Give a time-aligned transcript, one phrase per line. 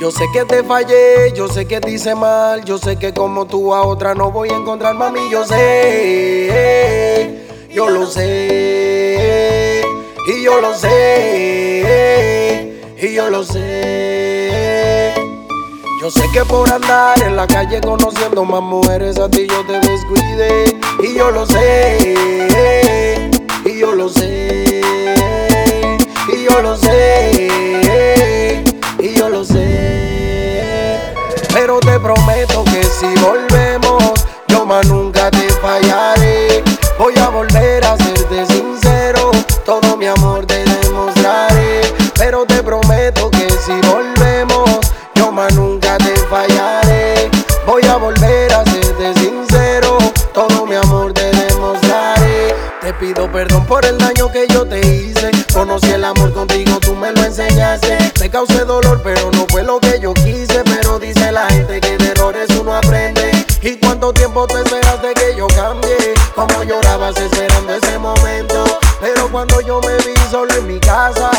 [0.00, 3.44] Yo sé que te fallé, yo sé que te hice mal, yo sé que como
[3.44, 7.38] tú a otra no voy a encontrar, mami, yo sé,
[7.70, 9.82] yo lo sé,
[10.26, 11.82] y yo lo sé,
[12.96, 15.12] y yo lo sé.
[16.00, 19.86] Yo sé que por andar en la calle conociendo más mujeres a ti yo te
[19.86, 23.30] descuide, y yo lo sé,
[23.66, 24.29] y yo lo sé,
[34.70, 36.62] más nunca te fallaré.
[36.96, 39.32] Voy a volver a serte sincero,
[39.64, 41.80] todo mi amor te demostraré.
[42.16, 44.78] Pero te prometo que si volvemos,
[45.16, 47.28] yo más nunca te fallaré.
[47.66, 49.98] Voy a volver a serte sincero,
[50.32, 52.54] todo mi amor te demostraré.
[52.80, 55.32] Te pido perdón por el daño que yo te hice.
[55.52, 57.98] Conocí el amor contigo, tú me lo enseñaste.
[58.14, 59.48] Te causé dolor, pero no
[64.30, 66.14] tiempo te esperaste que yo cambie?
[66.34, 68.64] Como llorabas esperando ese momento.
[69.00, 71.30] Pero cuando yo me vi solo en mi casa,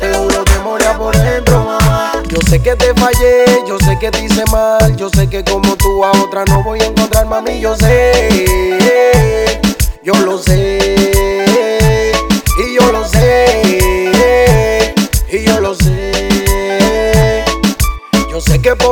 [0.00, 2.22] te juro que moría por dentro, mamá.
[2.28, 4.96] Yo sé que te fallé, yo sé que te hice mal.
[4.96, 7.60] Yo sé que como tú a otra no voy a encontrar, mami.
[7.60, 9.60] Yo sé,
[10.02, 11.12] yo lo sé,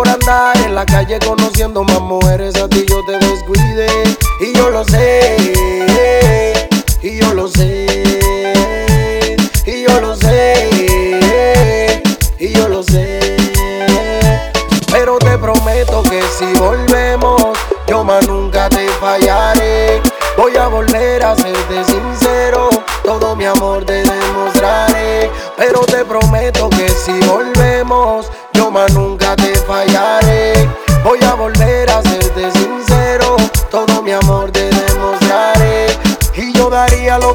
[0.02, 3.86] por andar en la calle conociendo más mujeres a ti yo te descuide.
[4.40, 5.36] Y yo lo sé,
[7.00, 12.02] y yo lo sé, y yo lo sé,
[12.36, 13.36] y yo lo sé.
[14.90, 20.02] Pero te prometo que si volvemos, yo más nunca te fallaré.
[20.36, 22.70] Voy a volver a serte sincero,
[23.04, 25.30] todo mi amor te demostraré.
[25.56, 27.71] Pero te prometo que si volvemos,
[28.54, 30.81] yo más nunca te fallaré.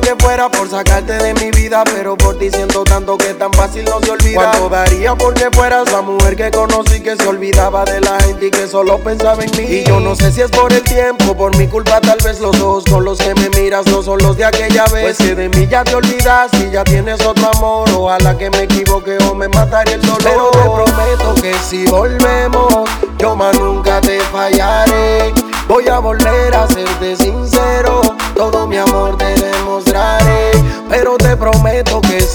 [0.07, 3.84] Que fuera por sacarte de mi vida, pero por ti siento tanto que tan fácil
[3.84, 4.51] no se olvida.
[4.51, 8.51] Cuánto daría porque fueras la mujer que conocí que se olvidaba de la gente y
[8.51, 9.63] que solo pensaba en mí.
[9.63, 12.57] Y yo no sé si es por el tiempo, por mi culpa tal vez los
[12.62, 15.03] ojos con los que me miras no son los de aquella vez.
[15.03, 17.89] Pues que de mí ya te olvidas y ya tienes otro amor.
[17.94, 20.22] Ojalá que me equivoque o me mataría el dolor.
[20.24, 25.34] Pero te prometo que si volvemos, yo más nunca te fallaré.
[25.68, 28.01] Voy a volver a serte sincero,
[28.35, 29.26] todo mi amor te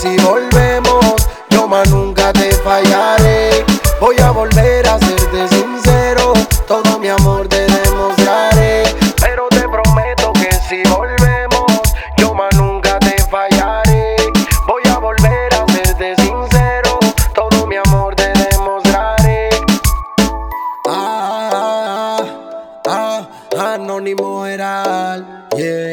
[0.02, 1.14] si volvemos,
[1.50, 3.64] yo más nunca te fallaré.
[4.00, 6.32] Voy a volver a serte sincero,
[6.66, 8.82] todo mi amor te demostraré.
[9.20, 11.70] Pero te prometo que si volvemos,
[12.16, 14.16] yo más nunca te fallaré.
[14.66, 16.98] Voy a volver a serte sincero,
[17.32, 19.50] todo mi amor te demostraré.
[20.88, 22.18] Ah,
[22.88, 25.91] ah, ah, anónimo general, yeah,